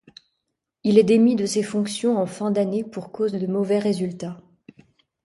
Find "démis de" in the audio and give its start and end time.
1.03-1.45